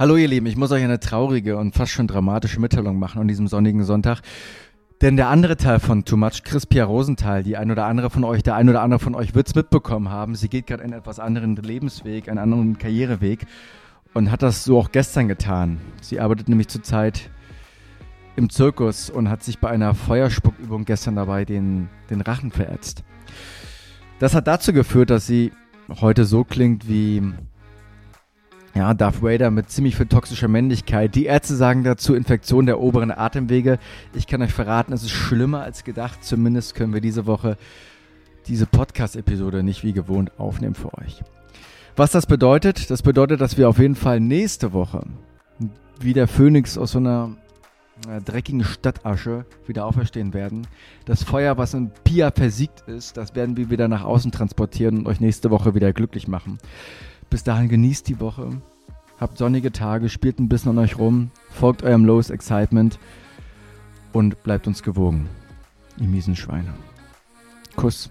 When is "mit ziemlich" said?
29.50-29.96